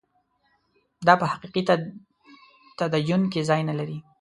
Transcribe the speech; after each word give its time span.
دا 1.07 1.13
په 1.21 1.25
حقیقي 1.31 1.61
تدین 2.81 3.21
کې 3.31 3.47
ځای 3.49 3.61
نه 3.69 3.73
لري. 3.79 3.97